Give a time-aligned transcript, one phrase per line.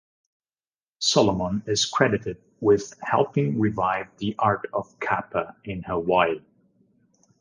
[0.97, 6.41] Solomon is credited with helping revive the art of kapa in Hawaii.